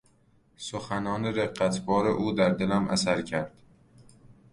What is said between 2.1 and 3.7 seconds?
در دلم اثر کرد.